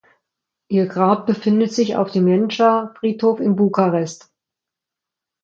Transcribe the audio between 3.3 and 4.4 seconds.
in Bukarest.